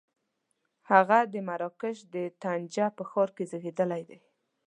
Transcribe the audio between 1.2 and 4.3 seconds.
د مراکش د طنجه په ښار کې زېږېدلی دی.